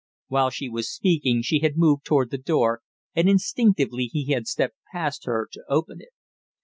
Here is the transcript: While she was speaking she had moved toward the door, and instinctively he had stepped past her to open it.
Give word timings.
While 0.29 0.49
she 0.49 0.67
was 0.67 0.91
speaking 0.91 1.43
she 1.43 1.59
had 1.59 1.77
moved 1.77 2.05
toward 2.05 2.31
the 2.31 2.39
door, 2.39 2.81
and 3.15 3.29
instinctively 3.29 4.05
he 4.11 4.31
had 4.33 4.47
stepped 4.47 4.77
past 4.91 5.25
her 5.25 5.47
to 5.51 5.63
open 5.69 6.01
it. 6.01 6.09